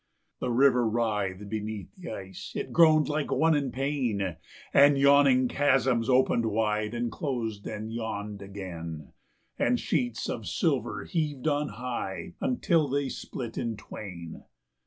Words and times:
The 0.39 0.49
river 0.49 0.89
writhed 0.89 1.47
beneath 1.47 1.89
the 1.95 2.09
ice; 2.11 2.53
it 2.55 2.73
groaned 2.73 3.07
like 3.07 3.29
one 3.31 3.53
in 3.53 3.71
pain, 3.71 4.35
And 4.73 4.97
yawning 4.97 5.47
chasms 5.47 6.09
opened 6.09 6.47
wide, 6.47 6.95
and 6.95 7.11
closed 7.11 7.67
and 7.67 7.93
yawned 7.93 8.41
again; 8.41 9.13
And 9.59 9.79
sheets 9.79 10.27
of 10.27 10.47
silver 10.47 11.03
heaved 11.03 11.47
on 11.47 11.67
high 11.69 12.33
until 12.41 12.87
they 12.87 13.09
split 13.09 13.59
in 13.59 13.77
twain. 13.77 14.43